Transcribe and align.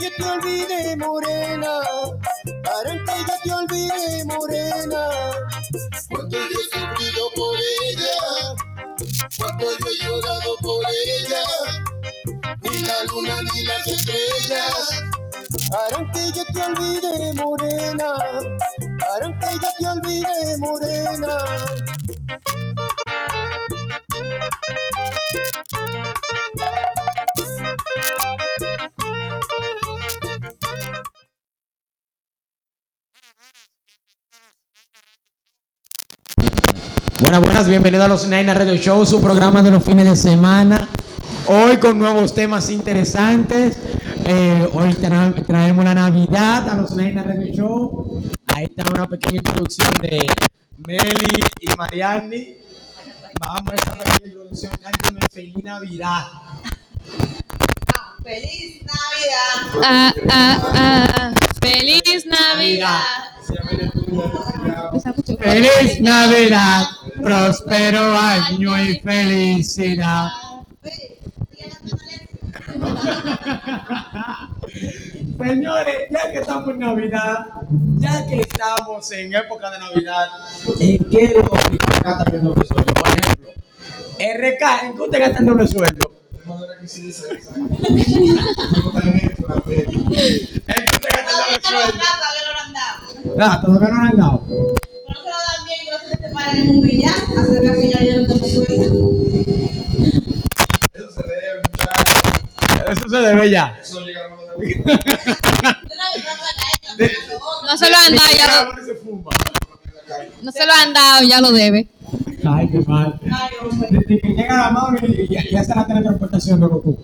yo 0.00 0.10
te 0.16 0.24
olvide, 0.24 0.96
morena. 0.96 1.80
Harán 2.64 3.04
que 3.04 3.12
yo 3.26 3.34
te 3.44 3.52
olvide, 3.52 4.24
morena. 4.24 5.08
Cuando 6.10 6.38
yo 6.38 6.44
he 6.44 6.78
sufrido 6.78 7.30
por 7.34 7.56
ella, 7.56 8.56
cuando 9.38 9.64
yo 9.78 9.86
he 9.88 10.04
llorado 10.04 10.56
por 10.60 10.84
ella. 10.86 11.42
Ni 12.62 12.78
la 12.80 13.04
luna 13.04 13.42
ni 13.42 13.62
las 13.62 13.86
estrellas 13.86 15.08
harán 15.72 16.10
que 16.12 16.32
yo 16.32 16.44
te 16.52 16.62
olvide, 16.62 17.32
morena. 17.34 18.14
Harán 19.10 19.38
que 19.38 19.46
yo 19.54 19.68
te 19.78 19.86
olvide, 19.88 20.58
morena. 20.58 21.38
Buenas, 37.20 37.40
buenas, 37.40 37.68
bienvenidos 37.68 38.04
a 38.04 38.08
los 38.08 38.26
Naina 38.28 38.54
Radio 38.54 38.74
Show, 38.76 39.04
su 39.04 39.20
programa 39.20 39.62
de 39.62 39.70
los 39.70 39.82
fines 39.84 40.04
de 40.06 40.16
semana. 40.16 40.88
Hoy 41.46 41.78
con 41.78 41.98
nuevos 41.98 42.34
temas 42.34 42.70
interesantes. 42.70 43.76
Eh, 44.24 44.68
hoy 44.72 44.90
tra- 44.94 45.34
traemos 45.46 45.84
la 45.84 45.94
Navidad 45.94 46.68
a 46.68 46.76
los 46.76 46.92
Naina 46.92 47.22
Radio 47.22 47.52
Show. 47.54 48.22
Ahí 48.46 48.64
está 48.64 48.84
una 48.92 49.06
pequeña 49.06 49.36
introducción 49.38 49.92
de 50.00 50.26
Meli 50.86 51.40
y 51.60 51.76
Mariani. 51.76 52.54
Vamos 53.40 53.72
a 53.72 53.74
esa 53.74 53.92
pequeña 53.96 54.26
introducción. 54.26 54.72
Cántame 54.82 55.20
Feliz 55.32 55.56
Navidad. 55.64 56.22
¡Feliz 58.22 58.82
Navidad! 58.82 59.82
Ah, 59.84 60.12
ah, 60.30 60.72
ah. 60.74 61.32
Feliz 61.60 62.26
Navidad. 62.26 63.00
Feliz 65.40 66.00
Navidad, 66.00 66.86
próspero 67.22 68.16
año 68.16 68.82
y 68.82 68.98
felicidad. 69.00 70.28
Señores, 75.38 75.96
ya 76.10 76.32
que 76.32 76.38
estamos 76.38 76.68
en 76.68 76.78
Navidad, 76.78 77.46
ya 77.98 78.26
que 78.26 78.40
estamos 78.40 79.12
en 79.12 79.34
época 79.34 79.70
de 79.70 79.78
Navidad, 79.78 80.26
¿en 80.80 80.98
qué 81.10 81.34
lo 81.34 81.50
que 81.50 81.78
gasta 82.04 82.30
el 82.30 82.42
doble 82.42 82.66
sueldo? 82.66 82.94
Por 82.94 83.08
ejemplo, 83.08 83.48
RK, 84.18 84.62
¿en 84.84 84.94
qué 84.94 85.02
usted 85.02 85.18
gasta 85.20 85.38
el 85.38 85.46
doble 85.46 85.66
sueldo? 85.66 86.10
¿En 86.44 86.86
qué 86.86 86.94
usted 90.96 91.10
gasta 91.14 91.30
el 91.30 91.36
doble 91.38 91.60
sueldo? 91.62 92.04
Nada, 93.36 93.60
todavía 93.60 93.88
no 93.88 93.94
lo 93.94 94.00
han 94.02 94.16
dado. 94.16 94.42
Eso 102.90 103.08
se 103.08 103.16
debe 103.18 103.50
ya. 103.50 103.76
No 106.98 107.76
se 107.76 107.90
lo 107.90 107.96
han 107.96 108.14
dado, 108.14 108.32
ya 108.36 108.46
lo, 108.46 108.72
no 110.42 110.52
se 110.52 110.66
lo 110.66 110.72
han 110.72 110.92
dado, 110.94 111.22
ya 111.28 111.40
lo 111.40 111.52
debe. 111.52 111.88
Ay, 112.44 112.68
qué 112.70 112.80
mal. 112.80 113.20
Desde 113.90 114.06
que 114.06 114.28
llega 114.28 114.56
la 114.56 114.70
mano 114.70 114.98
y 115.06 115.28
ya, 115.28 115.42
ya 115.50 115.60
está 115.60 115.74
la 115.76 115.86
teletransportación 115.86 116.60
de 116.60 116.66
Goku. 116.66 116.98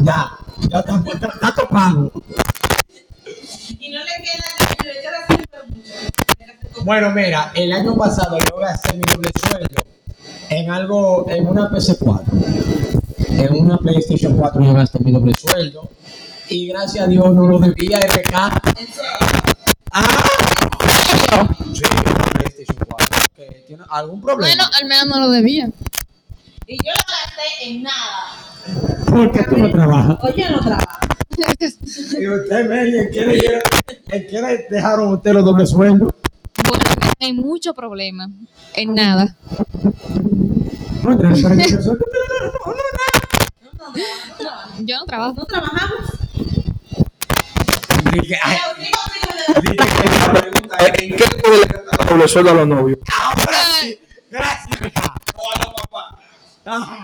Ya, 0.00 0.30
ya 0.68 0.80
está, 0.80 1.02
está, 1.06 1.26
está 1.28 1.54
topado. 1.54 2.12
Bueno, 6.84 7.12
mira, 7.12 7.52
el 7.54 7.72
año 7.72 7.96
pasado 7.96 8.38
yo 8.38 8.56
gasté 8.56 8.94
mi 8.94 9.02
doble 9.12 9.30
sueldo 9.40 9.84
en 10.50 10.70
algo, 10.70 11.26
en 11.28 11.46
una 11.46 11.70
PC4. 11.70 12.22
En 13.28 13.54
una 13.54 13.78
PlayStation 13.78 14.36
4 14.36 14.64
yo 14.64 14.74
gasté 14.74 14.98
mi 15.00 15.12
doble 15.12 15.34
sueldo. 15.34 15.88
Y 16.48 16.68
gracias 16.68 17.04
a 17.04 17.08
Dios 17.08 17.32
no 17.32 17.46
lo 17.46 17.58
debía 17.60 18.00
RK. 18.00 18.34
Ah, 19.92 20.10
sí, 21.72 21.82
una 22.04 22.24
PlayStation 22.32 22.76
4. 22.88 23.18
Que 23.36 23.64
tiene 23.66 23.84
algún 23.88 24.20
problema. 24.20 24.48
Bueno, 24.48 24.64
al 24.80 24.88
menos 24.88 25.06
no 25.06 25.20
lo 25.20 25.30
debía. 25.30 25.70
Y 26.66 26.76
yo 26.84 26.92
lo 26.92 27.02
gasté 27.08 27.68
en 27.68 27.82
nada. 27.84 29.06
¿Por 29.06 29.30
qué 29.30 29.44
tú 29.44 29.56
no 29.56 29.70
trabajas? 29.70 30.18
Oye, 30.22 30.50
no 30.50 30.60
trabajo. 30.60 30.98
Y 32.18 32.28
usted, 32.28 32.68
Meli, 32.68 32.98
¿en 32.98 33.10
qué 33.10 34.40
le, 34.42 34.66
dejaron 34.70 35.14
usted 35.14 35.32
los 35.32 35.44
doble 35.44 35.66
sueldos? 35.66 36.12
Hay 37.22 37.32
mucho 37.32 37.72
problema. 37.72 38.28
En 38.74 38.94
nada. 38.94 39.36
Yo 44.80 44.98
no 44.98 45.06
trabajo. 45.06 45.34
No 45.36 45.46
trabajamos. 45.46 46.00
¿En 48.12 48.20
qué 51.16 51.24
le 52.16 52.28
sueldo 52.28 52.50
a 52.50 52.54
los 52.54 52.66
novios? 52.66 52.98
ahora 53.08 53.58
sí, 53.80 54.00
gracias, 54.28 54.80
oh, 55.36 55.52
amor. 56.66 56.98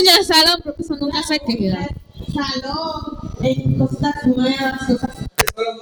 Uña, 0.00 0.24
salón, 0.24 0.60
porque 0.64 0.82
eso 0.82 0.96
nunca 0.96 1.22
se 1.22 1.38
queda. 1.38 1.86
Salón, 2.34 3.18
en 3.42 3.78
cosas 3.78 4.26
nuevas, 4.26 4.86
cosas. 4.86 5.19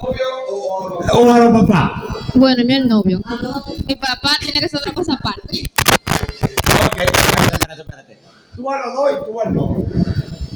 O 0.01 1.33
a 1.33 1.39
los 1.39 1.61
papás. 1.61 1.91
Bueno, 2.35 2.65
mi 2.65 2.75
el 2.75 2.89
novio. 2.89 3.21
Mi 3.87 3.97
papá 3.97 4.31
tiene 4.41 4.61
que 4.61 4.69
ser 4.69 4.81
otra 4.81 4.93
cosa 4.93 5.15
aparte. 5.15 5.71
Ok, 6.87 6.99
espérate, 6.99 7.55
espérate, 7.55 7.83
espérate. 7.83 8.19
Tú 8.55 8.71
a 8.71 8.79
los 8.79 8.95
dos 8.95 9.11
y 9.13 9.31
tú 9.31 9.41
al 9.41 9.55
novio. 9.55 9.87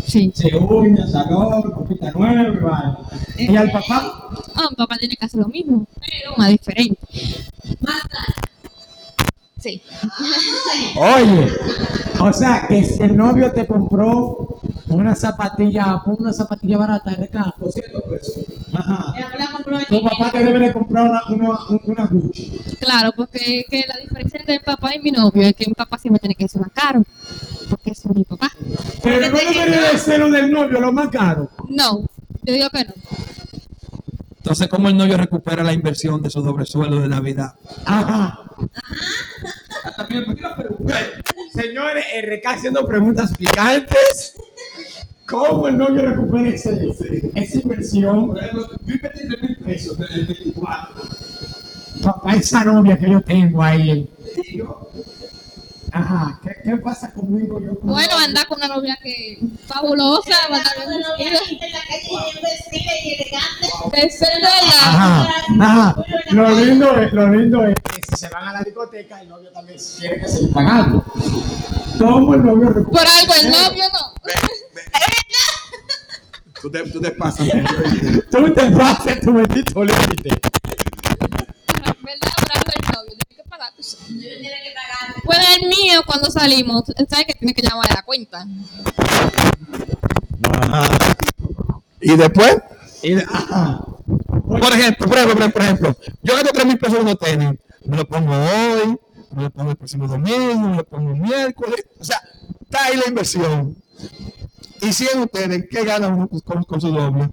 Sí. 0.06 0.32
Sí, 0.34 0.50
uña, 0.54 1.06
salón, 1.06 1.62
copita 1.72 2.10
nueva, 2.12 2.42
y 2.42 2.56
vaina. 2.56 2.98
¿Y 3.36 3.56
al 3.56 3.72
papá? 3.72 4.28
Ah, 4.54 4.66
mi 4.70 4.76
papá 4.76 4.96
tiene 4.98 5.16
que 5.16 5.24
hacer 5.24 5.40
lo 5.40 5.48
mismo, 5.48 5.86
pero 5.98 6.36
más 6.36 6.50
diferente. 6.50 7.00
Más 7.80 8.02
tarde. 8.02 8.52
Sí. 9.58 9.80
Oye, 10.96 11.52
o 12.20 12.32
sea, 12.32 12.66
que 12.68 12.84
si 12.84 13.02
el 13.02 13.16
novio 13.16 13.52
te 13.52 13.66
compró 13.66 14.60
una 14.88 15.14
zapatilla, 15.14 16.02
pon 16.04 16.16
una 16.18 16.32
zapatilla 16.32 16.78
barata, 16.78 17.12
RK, 17.12 17.54
200 17.58 18.02
pesos. 18.02 18.44
Ajá. 18.74 19.14
Tu 19.92 20.02
papá 20.02 20.30
te 20.30 20.42
debe 20.42 20.58
de 20.58 20.72
comprar 20.72 21.10
una, 21.10 21.22
una, 21.28 21.58
una 21.84 22.06
Gucci. 22.06 22.50
Claro, 22.80 23.12
porque 23.14 23.64
que 23.68 23.84
la 23.86 23.96
diferencia 23.98 24.40
entre 24.40 24.54
mi 24.54 24.64
papá 24.64 24.96
y 24.96 25.00
mi 25.00 25.10
novio 25.10 25.42
es 25.42 25.54
que 25.54 25.66
mi 25.66 25.74
papá 25.74 25.98
siempre 25.98 26.18
tiene 26.18 26.34
que 26.34 26.48
ser 26.48 26.62
más 26.62 26.70
caro. 26.72 27.04
Porque 27.68 27.90
es 27.90 28.06
mi 28.06 28.24
papá. 28.24 28.50
Pero 29.02 29.28
no 29.28 29.36
debería 29.36 29.92
de 29.92 29.98
ser 29.98 30.20
lo 30.20 30.30
del 30.30 30.50
novio, 30.50 30.80
lo 30.80 30.92
más 30.94 31.10
caro. 31.10 31.50
No, 31.68 32.06
yo 32.42 32.54
digo 32.54 32.70
que 32.70 32.84
no. 32.86 32.94
Entonces, 34.38 34.66
¿cómo 34.68 34.88
el 34.88 34.96
novio 34.96 35.18
recupera 35.18 35.62
la 35.62 35.74
inversión 35.74 36.22
de 36.22 36.28
esos 36.28 36.42
doble 36.42 36.64
sueldos 36.64 37.02
de 37.02 37.08
Navidad? 37.08 37.54
Ajá. 37.84 38.40
Señores, 41.54 42.04
RK 42.24 42.46
haciendo 42.46 42.86
preguntas 42.86 43.36
picantes. 43.36 44.36
¿Cómo 45.26 45.68
el 45.68 45.78
novio 45.78 46.02
recupera 46.02 46.48
ese, 46.48 46.88
esa 47.34 47.58
inversión? 47.58 48.34
Yo 48.34 48.94
invertí 48.94 49.28
3 49.28 49.42
mil 49.42 49.56
pesos 49.58 49.96
en 49.98 50.12
el 50.20 50.26
24. 50.26 50.94
Papá, 52.02 52.34
esa 52.34 52.64
novia 52.64 52.98
que 52.98 53.10
yo 53.10 53.20
tengo 53.22 53.62
ahí. 53.62 54.10
Ajá, 55.94 56.40
¿qué, 56.42 56.56
qué 56.64 56.76
pasa 56.78 57.12
conmigo? 57.12 57.60
Yo 57.60 57.78
con- 57.78 57.90
Bueno, 57.90 58.16
anda 58.18 58.44
con 58.46 58.56
una 58.58 58.68
novia 58.68 58.98
que 59.02 59.38
fabulosa, 59.66 60.34
va 60.50 60.56
a 60.56 60.58
andar 60.58 60.72
Una 60.86 60.98
novia 61.08 61.26
en 61.28 61.34
la 61.34 61.40
calle 61.40 62.40
vestida 62.42 62.92
y 63.04 63.14
elegante. 63.14 64.00
De 64.00 64.10
ser 64.10 64.28
de 64.36 64.40
la- 64.40 64.48
Ajá, 64.80 65.28
ajá. 65.60 66.04
Lo 66.30 66.50
lindo 66.50 66.96
es, 66.96 67.12
lo 67.12 67.28
lindo 67.28 67.66
es 67.66 67.74
que 67.74 68.00
si 68.10 68.16
se 68.20 68.28
van 68.30 68.48
a 68.48 68.52
la 68.54 68.62
discoteca, 68.62 69.20
el 69.20 69.28
novio 69.28 69.50
también 69.52 69.78
quiere 69.98 70.20
que 70.20 70.28
se 70.28 70.42
le 70.42 70.48
pague 70.48 70.68
algo. 70.70 71.04
¿Cómo 71.98 72.34
el 72.34 72.42
novio 72.44 72.68
recupera? 72.70 73.04
Por 73.04 73.06
algo 73.20 73.34
el 73.42 73.50
novio 73.50 73.84
no. 73.92 74.12
Tú 76.62 76.70
te, 76.70 76.78
tú 76.90 77.00
te 77.00 77.10
pasas. 77.10 77.48
Tú 78.30 78.54
te 78.54 78.70
pases 78.70 79.20
tu 79.20 79.32
bendito 79.32 79.84
límite. 79.84 80.40
Pues 85.24 85.38
el 85.56 85.68
mío, 85.68 86.02
cuando 86.06 86.30
salimos, 86.30 86.84
¿sabes 87.08 87.26
que 87.26 87.34
tiene 87.34 87.52
que 87.52 87.62
llamar 87.62 87.90
a 87.90 87.94
la 87.94 88.02
cuenta? 88.02 88.46
Y 92.00 92.16
después, 92.16 92.56
Y, 93.02 93.14
ajá. 93.14 93.80
por 94.48 94.72
ejemplo, 94.72 95.06
por 95.08 95.18
ejemplo, 95.18 95.50
por 95.50 95.62
ejemplo, 95.62 95.96
yo 96.22 96.34
gasto 96.34 96.50
3 96.52 96.66
mil 96.66 96.78
pesos 96.78 96.96
en 96.96 97.02
unos 97.02 97.18
tenis, 97.18 97.58
me 97.84 97.96
lo 97.96 98.06
pongo 98.06 98.32
hoy, 98.34 98.96
me 99.34 99.42
lo 99.42 99.50
pongo 99.50 99.70
el 99.72 99.76
próximo 99.76 100.06
domingo, 100.06 100.68
me 100.68 100.76
lo 100.76 100.84
pongo 100.84 101.10
el 101.10 101.20
miércoles. 101.20 101.84
O 101.98 102.04
sea, 102.04 102.20
está 102.62 102.84
ahí 102.84 102.96
la 102.96 103.08
inversión. 103.08 103.76
Y 104.82 104.92
100 104.92 105.20
ustedes, 105.20 105.66
¿qué 105.70 105.84
ganan 105.84 106.14
uno 106.14 106.28
con, 106.44 106.64
con 106.64 106.80
su 106.80 106.90
doble? 106.90 107.30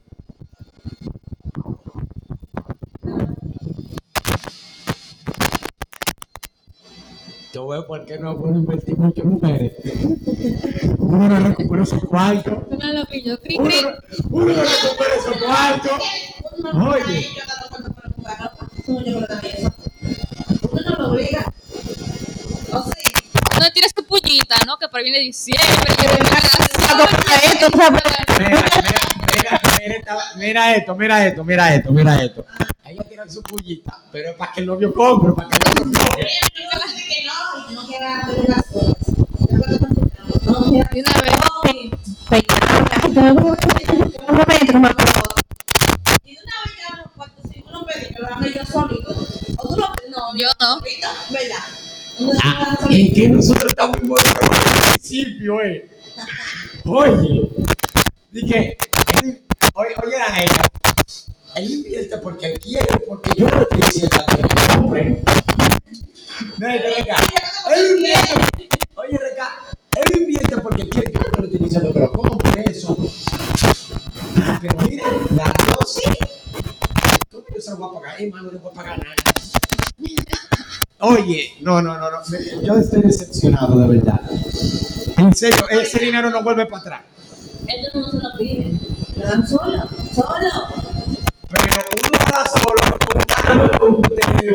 Yo 7.53 7.67
veo 7.67 7.87
por 7.87 8.05
qué 8.05 8.19
no 8.19 8.37
puedo 8.37 8.53
invertir 8.55 8.95
mucho 8.97 9.23
en 9.23 9.29
mujeres. 9.29 9.73
Uno 10.99 11.27
no 11.27 11.39
recupera 11.49 11.85
su 11.85 11.99
cuarto. 12.01 12.67
Una 12.69 12.93
lo 12.93 13.03
yo 13.11 13.39
cri 13.39 13.57
Uno, 13.57 13.69
cri. 13.69 13.81
no- 13.81 13.89
uno 14.29 14.45
no 14.45 14.53
recupera 14.53 15.15
su 15.25 15.39
cuarto. 15.43 15.89
Oye. 16.91 17.27
Por 24.89 24.99
ahí 24.99 25.05
viene 25.05 25.19
diciembre. 25.19 25.67
esto. 29.81 30.13
Mira, 30.35 30.75
esto, 30.75 30.95
mira 30.95 31.25
esto, 31.25 31.43
mira 31.43 31.75
esto, 31.75 31.91
mira 31.91 32.23
esto. 32.23 32.45
Ella 32.85 33.03
tiene 33.03 33.29
su 33.29 33.41
pullita, 33.43 33.99
pero 34.11 34.29
es 34.31 34.35
para 34.35 34.51
que 34.51 34.61
el 34.61 34.65
novio 34.67 34.93
compre, 34.93 35.33
para 35.33 35.49
que 35.49 35.57
el 35.57 35.85
novio 35.85 35.99
compre. 36.01 36.27
Yo 50.37 50.47
no, 50.59 50.79
se 50.79 52.39
Ah, 52.43 52.77
que 52.87 53.27
nosotros 53.29 53.71
estamos 53.71 53.97
principio, 55.39 55.61
eh. 55.61 55.89
Oye, 56.85 57.49
dije, 58.31 58.77
oye, 59.73 59.95
oye 60.03 60.15
a 60.15 60.43
ella, 60.43 60.61
él 61.55 61.71
invierte 61.71 62.17
porque 62.17 62.53
quiere, 62.53 62.97
porque 63.07 63.31
yo 63.37 63.47
no 63.47 63.61
estoy 63.61 63.79
diciendo 63.81 64.17
que 64.27 64.41
no 64.41 64.81
compre. 64.81 65.23
No, 66.57 66.67
Rebeca, 66.67 67.15
él 67.73 67.97
invierte, 67.97 68.69
oye, 68.95 69.17
Rebeca, 69.17 69.49
él 69.95 70.21
invierte 70.21 70.57
porque 70.57 70.89
quiere, 70.89 71.11
yo 71.13 71.19
no 71.19 71.41
le 71.41 71.45
estoy 71.47 71.59
diciendo 71.59 71.93
que 71.93 71.99
lo 71.99 72.11
compre 72.11 72.65
eso. 72.69 72.97
Pero 74.61 74.75
mire, 74.87 75.03
la 75.35 75.53
Dios 75.65 75.99
sí. 76.03 76.11
¿Cómo 77.31 77.45
yo 77.55 77.61
se 77.61 77.71
lo 77.71 77.77
voy 77.77 77.89
a 77.89 78.01
pagar? 78.01 78.21
Hermano, 78.21 78.51
no 78.51 78.59
voy 78.59 78.71
a 78.71 78.73
pagar 78.73 78.99
nada. 78.99 79.15
Oye, 81.01 81.53
no, 81.61 81.81
no, 81.81 81.97
no, 81.97 82.11
no. 82.11 82.19
Yo 82.61 82.75
estoy 82.75 83.01
decepcionado, 83.03 83.79
de 83.79 83.87
verdad. 83.87 84.19
Serio, 85.39 85.69
ese 85.69 85.99
dinero 85.99 86.29
no 86.29 86.43
vuelve 86.43 86.65
para 86.65 86.81
atrás. 86.81 87.01
Ellos 87.65 87.95
no 87.95 88.11
se 88.11 88.17
lo 88.17 88.37
piden, 88.37 88.77
lo 89.15 89.25
dan 89.25 89.47
solo, 89.47 89.87
solo. 90.13 90.67
Pero 91.47 91.81
uno 91.95 92.17
está 92.19 92.43
solo 92.45 92.99
contando 93.07 93.79
con 93.79 93.91
ustedes. 94.01 94.53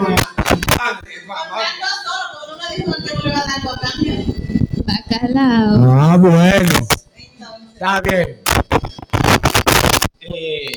Bacalao. 4.85 5.91
Ah, 5.91 6.17
bueno. 6.19 6.89
Está 7.73 8.03
bien. 8.03 8.43
Eh, 10.21 10.73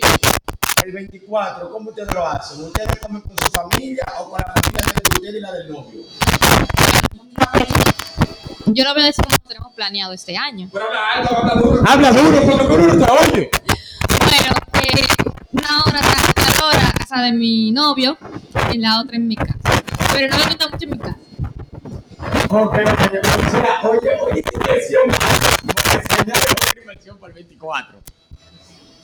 el 0.85 0.91
24, 0.93 1.69
¿cómo 1.69 1.89
ustedes 1.89 2.13
lo 2.13 2.25
hacen? 2.25 2.63
¿Ustedes 2.63 2.97
comen 3.01 3.21
con 3.23 3.35
su 3.43 3.51
familia 3.51 4.05
o 4.21 4.29
con 4.29 4.39
la 4.39 4.53
familia 4.53 4.85
de 4.85 5.01
ustedes 5.03 5.35
y 5.35 5.39
la 5.41 5.51
del 5.51 5.67
novio? 5.67 6.01
Yo 8.67 8.83
no 8.83 8.93
voy 8.93 9.03
a 9.03 9.05
decir 9.07 9.23
cómo 9.25 9.37
tenemos 9.47 9.73
planeado 9.73 10.13
este 10.13 10.37
año. 10.37 10.69
Habla 11.87 12.11
duro, 12.11 12.41
porque 12.41 12.73
uno 12.73 12.93
no 12.93 13.05
te 13.05 13.11
oye. 13.11 13.49
Bueno, 14.19 14.53
eh, 14.81 15.05
una 15.53 15.83
hora 15.85 15.99
está 15.99 16.17
una 16.41 16.65
hora 16.67 16.89
a 16.89 16.91
casa 16.91 17.21
de 17.21 17.31
mi 17.31 17.71
novio 17.71 18.17
y 18.71 18.77
la 18.77 18.99
otra 19.01 19.15
en 19.15 19.27
mi 19.27 19.35
casa. 19.35 19.57
Pero 20.13 20.27
no 20.29 20.37
me 20.37 20.43
gusta 20.45 20.67
mucho 20.69 20.83
en 20.83 20.89
mi 20.89 20.97
casa. 20.97 21.17
Ok, 22.49 22.73
oye, 22.73 23.21
oye, 23.21 23.81
porque 23.81 24.09
una 24.25 24.35
inversión 26.81 27.17
para 27.19 27.29
el 27.29 27.33
24. 27.35 27.99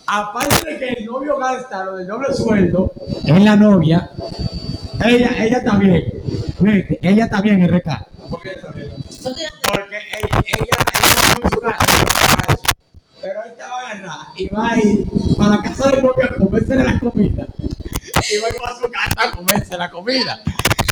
Aparte 0.05 0.65
de 0.65 0.77
que 0.79 0.89
el 0.89 1.05
novio 1.05 1.37
gasta 1.37 1.85
lo 1.85 1.95
del 1.95 2.07
doble 2.07 2.33
sueldo 2.33 2.91
en 3.25 3.45
la 3.45 3.55
novia, 3.55 4.09
ella, 5.05 5.29
ella 5.39 5.63
también, 5.63 6.03
ella 7.01 7.29
también 7.29 7.63
RK. 7.65 7.85
no 7.87 8.37
te 8.37 8.49
Porque 8.49 8.49
ella, 8.49 8.69
ella, 10.17 10.43
ella 10.45 10.77
es 11.43 11.57
una- 11.61 11.77
pero 13.21 13.43
esta 13.45 13.67
va 13.69 13.81
a 13.81 13.91
agarrar 13.91 14.27
y 14.35 14.47
va 14.49 14.69
a 14.71 14.77
ir 14.79 15.05
para 15.37 15.49
la 15.55 15.61
casa 15.61 15.89
del 15.89 16.03
novio 16.03 16.25
a 16.25 16.35
comerse 16.35 16.75
la 16.75 16.99
comida. 16.99 17.47
Y 18.31 18.37
va 18.39 18.47
a 18.47 18.49
ir 18.49 18.55
para 18.61 18.75
su 18.79 18.91
casa 18.91 19.13
a 19.17 19.31
comerse 19.31 19.77
la 19.77 19.89
comida. 19.89 20.39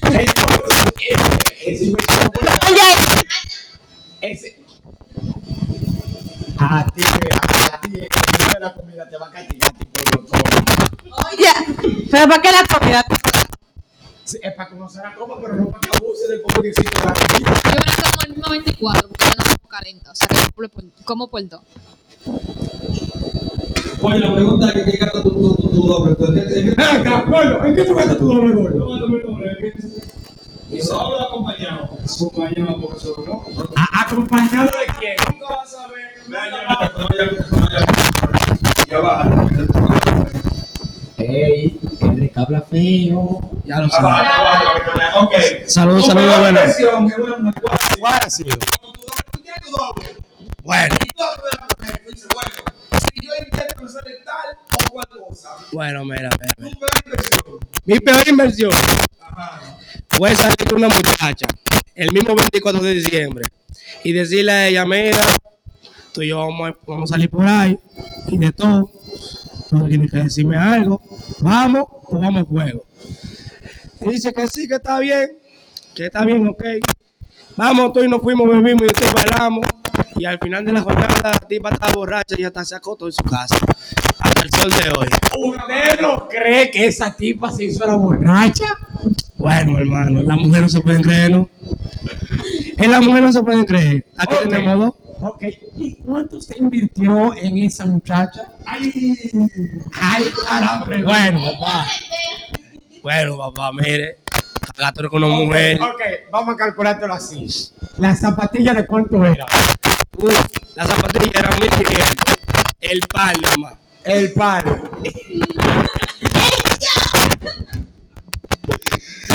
Entonces, 0.02 0.34
ese, 1.66 1.94
ese 1.94 1.94
ese. 4.22 4.62
A 6.58 6.86
ti, 6.94 7.02
a 7.04 7.82
ti, 7.82 7.90
de 7.92 8.60
la 8.60 8.74
comida 8.74 9.10
te 9.10 9.18
va 9.18 9.28
a 9.28 9.32
castigar 9.32 9.72
tipo 9.74 10.20
todo. 10.26 10.42
Oye, 11.32 11.48
pero 12.12 12.28
¿para 12.28 12.42
qué 12.42 12.52
la 12.52 12.64
comida? 12.80 13.04
Es 14.42 14.54
para 14.54 14.70
que 14.70 14.76
uno 14.76 14.90
se 14.90 15.00
la 15.02 15.16
coma, 15.16 15.36
pero 15.42 15.56
no 15.56 15.68
para 15.70 15.80
que 15.80 15.90
abuse 15.98 16.28
del. 16.28 16.42
Yo 16.42 16.52
me 16.52 16.66
la 16.66 17.94
como 18.12 18.22
el 18.26 18.30
mismo 18.36 18.50
24 18.52 19.08
porque 19.10 19.26
yo 19.26 19.32
no 19.38 19.44
como 19.44 19.70
40. 19.70 20.12
O 20.12 20.16
sea, 20.16 20.28
que 20.28 20.36
yo 20.36 20.70
por- 20.70 20.84
como 21.06 21.28
por 21.30 21.48
dos. 21.50 21.62
Oye, 24.04 24.20
la 24.20 24.34
pregunta 24.34 24.68
es 24.70 24.74
que 24.74 24.92
qué 24.92 24.98
gasta 24.98 25.22
tu, 25.24 25.30
tu, 25.32 25.56
tu, 25.56 25.70
tu 25.70 25.88
doble. 25.88 26.16
¿En 26.20 26.26
qué- 26.50 26.70
en 26.70 27.66
¿en 27.66 27.88
tú 27.88 27.94
gastas 27.96 28.18
tu 28.18 28.26
doble? 28.28 28.54
No, 28.54 29.06
¿en 29.06 29.58
qué- 29.60 29.74
Y 30.72 30.82
solo 30.82 31.20
acompañado. 31.22 31.90
Acompañado 32.04 32.82
porque 32.82 33.00
solo 33.00 33.24
no. 33.28 33.44
¿Acompañado 34.02 34.66
de 34.68 34.94
quién? 35.00 35.16
Nunca 35.32 35.56
vas 35.56 35.76
a 35.76 35.88
ver. 35.88 36.12
Dices, 52.10 52.28
bueno, 52.34 52.52
si 52.92 53.26
yo 53.26 53.32
intento 53.38 53.86
hacer 53.86 54.04
tal 54.26 54.88
o 54.88 54.92
cual 54.92 55.08
cosa, 55.28 55.50
bueno, 55.72 56.06
mira, 56.06 56.30
mira. 56.40 56.76
Mi 57.86 58.00
peor 58.00 58.28
inversión 58.28 58.72
fue 60.10 60.36
salir 60.36 60.56
con 60.68 60.78
una 60.78 60.90
muchacha 60.90 61.48
el 61.96 62.12
mismo 62.12 62.36
24 62.36 62.82
de 62.82 62.94
diciembre 62.94 63.44
y 64.04 64.14
decirle 64.14 64.52
a 64.52 64.68
ella, 64.68 64.86
mira, 64.86 65.22
tú 66.14 66.22
y 66.22 66.30
yo 66.30 66.40
vamos 66.40 66.70
a, 66.70 66.78
vamos 66.88 67.12
a 67.12 67.16
salir 67.16 67.30
por 67.30 67.46
ahí 67.46 67.78
y 68.28 68.38
de 68.38 68.52
todo. 68.52 68.92
Tú 69.70 69.88
tienes 69.88 70.12
que 70.12 70.18
decirme 70.18 70.58
algo. 70.58 71.02
¿Vamos 71.40 71.86
o 72.04 72.20
vamos 72.20 72.44
a 72.44 72.46
juego? 72.46 72.84
Y 74.02 74.10
dice 74.10 74.34
que 74.34 74.48
sí, 74.48 74.68
que 74.68 74.76
está 74.76 75.00
bien, 75.00 75.32
que 75.96 76.06
está 76.08 76.26
bien, 76.26 76.48
ok. 76.48 76.64
Vamos, 77.58 77.94
tú 77.94 78.04
y 78.04 78.10
nos 78.10 78.22
fuimos, 78.22 78.48
bebimos 78.50 78.84
y 78.84 78.88
tú 78.88 79.06
bailamos. 79.14 79.66
Y 80.16 80.26
al 80.26 80.40
final 80.40 80.66
de 80.66 80.74
la 80.74 80.82
jornada, 80.82 81.16
la 81.24 81.40
tipa 81.40 81.70
estaba 81.70 81.94
borracha 81.94 82.36
y 82.38 82.44
hasta 82.44 82.64
se 82.66 82.76
acostó 82.76 83.08
en 83.08 83.12
su 83.14 83.24
casa. 83.24 83.56
Hasta 84.20 84.42
el 84.42 84.52
sol 84.52 84.70
de 84.72 84.90
hoy. 85.00 85.08
¿Usted 85.50 86.02
no 86.02 86.28
cree 86.28 86.72
que 86.72 86.86
esa 86.88 87.16
tipa 87.16 87.52
se 87.52 87.66
hizo 87.66 87.86
la 87.86 87.96
borracha? 87.96 88.66
Bueno, 89.38 89.78
hermano, 89.80 90.22
las 90.24 90.38
mujeres 90.38 90.62
no 90.62 90.70
se 90.70 90.82
pueden 90.82 91.02
creer, 91.02 91.32
¿no? 91.32 91.50
En 92.78 92.92
las 92.92 93.02
mujeres 93.02 93.24
no 93.24 93.34
se 93.34 93.44
pueden 93.44 93.66
creer. 93.66 94.06
Aquí 94.18 94.36
Ok. 94.36 94.50
tenemos 94.50 94.80
dos. 94.80 94.94
Ok, 95.24 95.44
¿y 95.78 95.96
cuánto 95.98 96.38
usted 96.38 96.56
invirtió 96.58 97.36
en 97.36 97.60
esa 97.60 97.86
muchacha? 97.86 98.54
Ay, 98.66 98.92
ay, 99.94 100.26
caramba. 100.48 100.88
Bueno, 101.04 101.52
papá. 101.60 101.86
Bueno, 103.04 103.38
papá, 103.38 103.72
mire. 103.72 104.18
Cagaste 104.76 105.10
con 105.10 105.24
una 105.24 105.36
mujer. 105.36 105.80
Ok, 105.80 106.02
vamos 106.32 106.56
a 106.56 106.58
calculártelo 106.58 107.14
así. 107.14 107.46
¿La 108.00 108.16
zapatilla 108.16 108.74
de 108.74 108.88
cuánto 108.88 109.24
era? 109.24 109.46
Uy, 110.18 110.34
la 110.76 110.86
zapatilla 110.88 111.40
era 111.40 111.50
1500. 111.52 112.38
El 112.80 113.00
par, 113.02 113.40
nada 113.42 113.58
más. 113.58 113.74
El. 114.04 114.34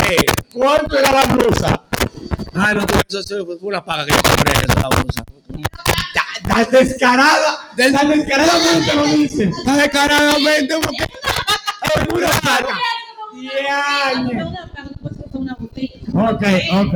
Sí. 0.06 0.16
¿Cuánto 0.52 0.98
era 0.98 1.10
la 1.10 1.24
blusa? 1.34 1.85
Ay, 2.58 2.74
no, 2.74 2.80
eso, 3.08 3.18
eso 3.20 3.46
fue 3.46 3.56
una 3.62 3.84
paga 3.84 4.04
que 4.06 4.12
yo 4.12 4.18
compré 4.22 4.52
esa. 4.52 4.88
Ta- 6.14 6.62
Tan 6.64 6.70
descarada, 6.70 7.58
tan 7.76 8.08
descaradamente 8.08 8.94
lo 8.94 9.04
dice. 9.06 9.44
Está 9.44 9.76
descaradamente 9.76 10.74
porque 10.82 11.04
Es 11.04 12.14
una 12.14 12.28
paga. 12.40 12.78
Ok, 16.14 16.42
ok. 16.72 16.94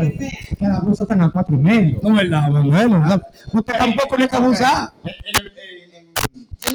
Que 0.59 0.67
la 0.67 0.81
blusa 0.81 1.05
están 1.05 1.21
a 1.23 1.31
cuatro 1.31 1.55
y 1.55 1.59
medio. 1.59 2.01
no 2.03 2.09
es 2.11 2.17
verdad, 2.31 2.49
bueno, 2.51 3.01
¿verdad? 3.01 3.23
Usted 3.53 3.75
tampoco 3.79 4.17
le 4.17 4.25
está 4.25 4.37
abusar. 4.39 4.93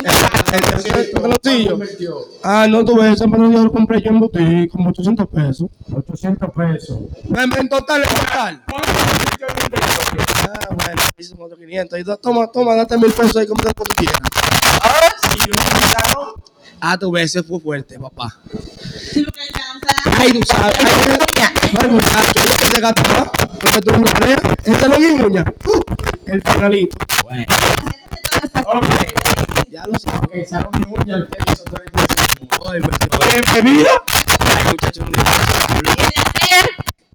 El, 0.03 0.63
el- 0.63 0.95
El 0.99 1.11
peloncillo. 1.11 1.77
Ah, 2.43 2.67
no, 2.69 2.83
tú 2.85 2.95
ves, 2.97 3.13
ese 3.15 3.27
peloncillo 3.27 3.63
lo 3.63 3.71
compré 3.71 4.01
yo 4.01 4.09
en 4.09 4.19
boutique 4.19 4.69
como 4.69 4.89
800 4.89 5.27
pesos. 5.27 5.69
800 5.93 6.49
pesos. 6.51 6.99
En, 7.29 7.53
en 7.59 7.69
total, 7.69 8.03
en 8.03 8.09
total. 8.09 8.63
Ah, 8.67 8.81
bueno, 10.75 11.01
hice 11.17 11.31
como 11.33 11.45
otros 11.45 11.59
500. 11.59 11.99
Y 11.99 12.03
toma, 12.21 12.47
toma, 12.51 12.75
date 12.75 12.97
mil 12.97 13.11
pesos 13.11 13.35
ahí, 13.37 13.47
compra 13.47 13.71
lo 13.75 13.83
que 13.83 13.95
quieras. 13.95 14.19
Ah, 16.81 16.97
ese 17.17 17.43
fue 17.43 17.59
fuerte, 17.59 17.97
papá. 17.99 18.37
Ay, 20.17 20.31
tú 20.33 20.39
sabes. 20.45 20.77
Yo. 21.81 21.89
Porque 23.59 23.81
tú 23.81 23.91
no. 23.91 24.03
Este 24.63 24.85
es 24.85 24.99
mi 24.99 25.05
uña. 25.23 25.45
Uh, 25.65 25.81
el 26.27 26.41
finalito. 26.41 26.97
Ya 29.75 29.83
lo 29.87 29.99
sabes. 29.99 30.21
Ok, 30.21 30.47
saco 30.47 30.71
mi 30.79 30.85
uña, 30.97 31.15
el 31.17 31.27
peso, 31.27 31.63
todo 31.65 31.81
el 31.83 31.91
Ay, 32.71 32.79
me- 32.79 33.41
Bienvenida. 33.51 33.89
Ay, 34.07 34.71
muchacho, 34.71 35.01
no 35.01 35.07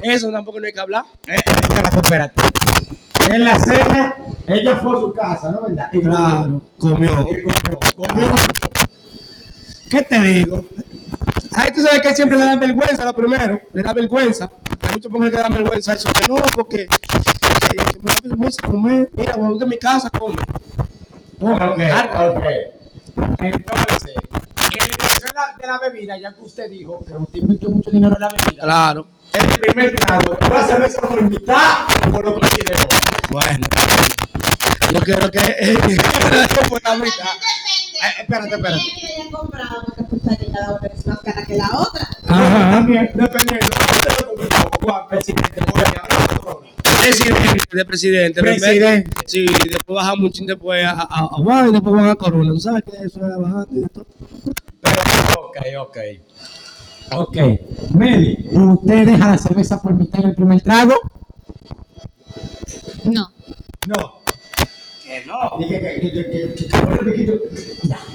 hay- 0.03 0.15
Eso 0.15 0.31
tampoco 0.31 0.61
no 0.61 0.67
hay 0.67 0.73
que 0.75 0.81
hablar. 0.81 1.05
Eh, 1.27 1.37
espérate, 1.37 1.97
espérate. 1.97 2.43
En 3.31 3.45
la 3.47 3.59
cena, 3.59 4.15
ella 4.47 4.77
fue 4.77 4.95
a 4.95 5.01
su 5.01 5.15
casa, 5.15 5.51
¿no 5.53 5.63
verdad? 5.63 5.89
Y 5.91 6.01
Claro, 6.03 6.61
comió. 6.79 7.27
Comió. 7.97 8.31
¿Qué 9.91 10.03
te 10.03 10.21
digo? 10.21 10.63
Ay, 11.55 11.71
tú 11.75 11.81
sabes 11.81 12.03
que 12.03 12.15
siempre 12.15 12.37
le 12.37 12.45
dan 12.45 12.61
vergüenza 12.61 13.05
a 13.05 13.07
lo 13.07 13.15
primero. 13.15 13.59
Le 13.73 13.83
da 13.83 13.95
vergüenza. 13.95 14.51
Hay 14.83 14.93
muchos 14.97 15.11
mujeres 15.11 15.31
que 15.33 15.37
le 15.39 15.43
dan 15.45 15.55
vergüenza 15.55 15.95
eso. 15.95 16.11
Que 16.13 16.29
no, 16.29 16.37
porque 16.55 16.83
eh, 16.83 16.89
me 18.03 18.13
da 18.13 18.21
vergüenza 18.23 18.67
comer. 18.67 19.09
Mira, 19.17 19.37
voy 19.37 19.59
de 19.59 19.65
mi 19.65 19.79
casa, 19.79 20.11
come. 20.11 20.37
Ok, 21.41 21.81
ok. 22.37 22.45
Entonces, 23.41 24.15
en 24.73 24.83
el 24.83 24.97
caso 24.97 25.21
de 25.27 25.33
la, 25.35 25.57
de 25.59 25.67
la 25.67 25.79
bebida, 25.79 26.19
ya 26.19 26.33
que 26.35 26.43
usted 26.43 26.71
dijo 26.71 27.05
que 27.05 27.13
usted 27.15 27.39
invirtió 27.41 27.71
mucho 27.71 27.91
dinero 27.91 28.15
en 28.15 28.21
la 28.21 28.29
bebida, 28.29 28.63
Claro. 28.63 29.07
el 29.33 29.47
primer 29.61 29.95
trago, 29.97 30.37
¿tú 30.37 30.49
vas 30.51 30.65
a 30.65 30.67
cerveza 30.69 31.01
por 31.03 31.23
mitad 31.23 31.87
o 32.13 32.21
lo 32.23 32.35
consigues? 32.41 32.87
Bueno. 33.31 33.67
Yo 34.93 35.01
quiero 35.01 35.31
que 35.31 35.39
eh, 35.39 35.79
por 36.69 36.83
la 36.83 36.95
mitad. 36.97 37.09
Eh, 38.03 38.21
espérate, 38.21 38.55
espérate. 38.57 38.81
que 39.01 39.07
haya 39.07 39.31
comprado 39.31 39.83
porque 39.87 40.03
tú 40.05 40.21
sabes 40.25 40.39
que 40.41 40.47
cada 40.51 40.73
una 40.75 40.87
es 40.89 41.07
más 41.07 41.21
cara 41.21 41.45
que 41.47 41.55
la 41.57 41.71
otra. 41.79 42.09
Ajá. 42.27 42.71
También, 42.73 43.11
dependiendo. 43.15 43.67
Usted 43.93 44.21
lo 44.21 44.35
compró, 44.35 44.71
Juan, 44.83 45.09
presidente, 45.09 45.61
voy 45.73 45.83
a 45.83 46.70
Presidente, 47.01 47.77
de 47.77 47.85
presidente. 47.85 48.41
Presidente. 48.41 49.11
Sí, 49.27 49.47
después 49.47 49.97
bajamos 49.97 50.25
un 50.25 50.33
chin 50.33 50.47
después 50.47 50.85
a, 50.85 50.91
a, 50.91 51.03
a 51.03 51.27
Juan 51.29 51.69
y 51.69 51.73
después 51.73 51.95
van 51.95 52.09
a 52.11 52.15
Corona. 52.15 52.53
¿Tú 52.53 52.61
sabes 52.61 52.83
que 52.85 52.97
eso 53.05 53.19
era 53.25 53.37
bajando 53.39 53.69
y? 53.73 53.87
Pero, 54.81 55.03
ok, 55.41 55.57
ok. 55.81 55.97
Ok. 57.13 57.37
Meli, 57.95 58.49
¿usted 58.53 59.07
deja 59.07 59.31
la 59.31 59.39
cerveza 59.39 59.81
por 59.83 59.95
mitad 59.95 60.21
en 60.23 60.29
el 60.31 60.35
primer 60.35 60.61
trago? 60.61 60.95
No. 63.05 63.31
No. 63.89 64.21
Que 65.03 65.25
no. 65.27 65.59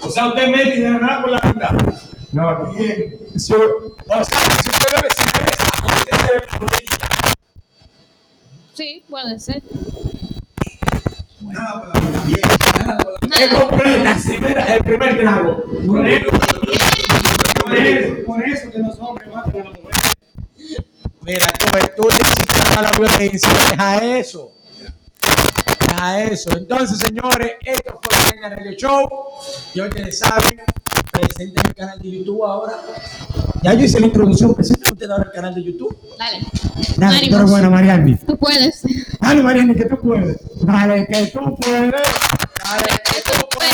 O 0.01 0.09
sea, 0.09 0.27
usted 0.27 0.47
Meli 0.49 0.79
de 0.81 0.89
nada 0.91 1.21
por 1.21 1.31
la 1.31 1.41
mitad. 1.43 1.71
No, 2.31 2.73
dije. 2.73 3.19
si- 3.35 3.53
usted 3.53 4.87
bebe 4.91 5.09
cerveza, 5.15 5.85
usted 5.85 6.17
se 6.17 6.27
bebe 6.33 6.47
por 6.59 6.61
mitad. 6.63 7.04
Sí, 8.75 9.03
puede 9.09 9.39
ser. 9.39 9.63
Nada 11.39 11.81
por 11.81 12.03
la. 12.03 12.19
Bien. 12.25 12.39
Nada 12.85 13.69
por 13.69 13.87
la 13.87 14.15
mira, 14.47 14.75
el 14.75 14.83
primer 14.83 15.17
trago. 15.17 15.63
Por 15.87 16.05
eso, 16.05 16.29
por 17.63 17.75
eso, 17.77 18.25
por 18.25 18.43
eso 18.43 18.71
que 18.71 18.79
los 18.79 18.99
hombres 18.99 19.29
matan 19.33 19.61
a 19.61 19.63
las 19.63 19.81
mujeres. 19.81 20.11
Mira, 21.21 21.53
tú, 21.57 22.01
tú 22.01 22.07
necesitas 22.09 22.81
la 22.81 22.91
violencia, 22.99 23.49
deja 23.71 24.17
eso. 24.17 24.51
Deja 25.79 26.23
eso. 26.23 26.57
Entonces, 26.57 26.99
señores, 26.99 27.53
esto 27.61 28.01
fue 28.01 28.37
el 28.37 28.51
Radio 28.51 28.71
Show. 28.73 29.09
Ya 29.73 29.85
ustedes 29.85 30.19
saben, 30.19 30.61
presenten 31.13 31.63
el 31.65 31.75
canal 31.75 31.99
de 31.99 32.11
YouTube 32.11 32.43
ahora. 32.43 32.73
Ya 33.63 33.73
yo 33.73 33.85
hice 33.85 33.99
la 33.99 34.07
introducción, 34.07 34.51
ustedes 34.51 35.09
ahora 35.09 35.23
el 35.25 35.31
canal 35.31 35.55
de 35.55 35.63
YouTube. 35.63 35.97
Dale. 36.19 36.39
Dale, 36.97 37.17
Ánimos. 37.17 37.37
pero 37.39 37.47
bueno, 37.51 37.71
Mariani. 37.71 38.15
Tú 38.17 38.37
puedes. 38.37 38.81
Dale, 39.19 39.41
Mariani, 39.43 39.75
que 39.75 39.85
tú 39.85 39.97
puedes. 39.97 40.37
Dale, 40.61 41.07
que 41.07 41.25
tú 41.27 41.39
puedes. 41.59 41.91
Dale, 41.91 43.01
Que 43.05 43.21
tú 43.21 43.45
puedes. 43.51 43.73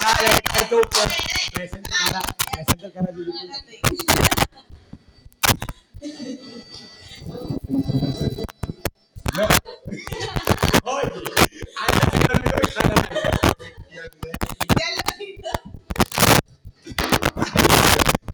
dale, 0.00 0.42
que 0.54 0.64
tú 0.68 0.80
puedes. 0.90 1.16
Presenta 1.54 1.90
el 1.90 2.12
canal- 2.12 2.22
presenta 2.52 2.86
el 2.86 2.92
canal 2.92 3.14
de 3.14 3.24
YouTube. 3.24 4.16
Oye, 10.84 11.10
canal. 12.74 13.08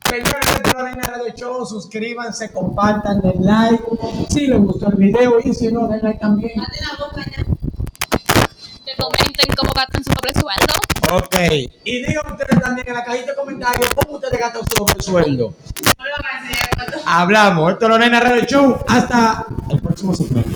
Señores, 0.08 0.47
Radio 0.78 1.34
Show, 1.34 1.66
suscríbanse, 1.66 2.52
compartan, 2.52 3.20
den 3.20 3.44
like. 3.44 3.82
Si 4.30 4.46
les 4.46 4.60
gustó 4.60 4.88
el 4.90 4.96
video 4.96 5.40
y 5.42 5.52
si 5.52 5.72
no, 5.72 5.88
den 5.88 5.98
like 6.02 6.20
también. 6.20 6.52
La 6.56 7.04
boca 7.04 7.24
ya. 7.24 7.42
Que 8.84 8.96
comenten 8.96 9.56
cómo 9.56 9.72
gastan 9.72 10.04
su 10.04 10.10
doble 10.10 10.32
sueldo. 10.34 10.74
Ok. 11.10 11.34
Y 11.82 12.06
digan 12.06 12.30
ustedes 12.30 12.62
también 12.62 12.86
en 12.86 12.94
la 12.94 13.02
cajita 13.02 13.32
de 13.32 13.34
comentarios 13.34 13.90
cómo 13.96 14.18
ustedes 14.18 14.38
gastan 14.38 14.62
su 14.62 14.84
doble 14.84 15.02
sueldo. 15.02 15.54
No 15.98 16.04
lo. 16.04 16.14
Hablamos. 17.06 17.72
Esto 17.72 17.86
es 17.86 17.90
la 17.90 17.98
Reina 17.98 18.20
Radio 18.20 18.44
Show. 18.44 18.76
Hasta 18.86 19.46
el 19.70 19.80
próximo 19.80 20.14
segmento. 20.14 20.47